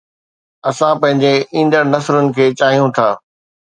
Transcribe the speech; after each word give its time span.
اسان 0.69 0.93
پنهنجي 1.01 1.33
ايندڙ 1.55 1.83
نسلن 1.93 2.25
کي 2.35 2.45
چاهيون 2.59 2.89
ٿا 2.95 3.09